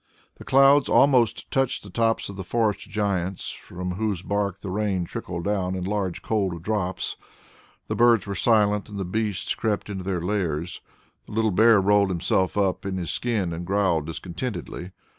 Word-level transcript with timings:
The 0.37 0.43
clouds 0.45 0.89
almost 0.89 1.51
touched 1.51 1.83
the 1.83 1.91
tops 1.91 2.27
of 2.27 2.35
the 2.35 2.43
forest 2.43 2.89
giants, 2.89 3.51
from 3.51 3.91
whose 3.97 4.23
bark 4.23 4.61
the 4.61 4.71
rain 4.71 5.05
trickled 5.05 5.43
down 5.43 5.75
in 5.75 5.83
large 5.83 6.23
cold 6.23 6.63
drops; 6.63 7.17
the 7.87 7.93
birds 7.93 8.25
were 8.25 8.33
silent 8.33 8.89
and 8.89 8.97
the 8.97 9.05
beasts 9.05 9.53
crept 9.53 9.91
into 9.91 10.03
their 10.03 10.19
lairs. 10.19 10.81
The 11.27 11.33
little 11.33 11.51
bear 11.51 11.79
rolled 11.79 12.09
himself 12.09 12.57
up 12.57 12.83
in 12.83 12.97
his 12.97 13.11
skin 13.11 13.53
and 13.53 13.63
growled 13.63 14.07
discontentedly. 14.07 14.89